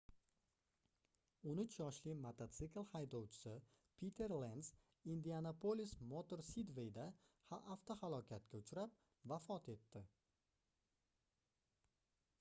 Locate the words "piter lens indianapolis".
3.99-5.93